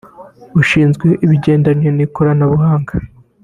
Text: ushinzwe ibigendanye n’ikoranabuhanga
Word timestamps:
ushinzwe 0.61 1.07
ibigendanye 1.25 1.87
n’ikoranabuhanga 1.97 2.93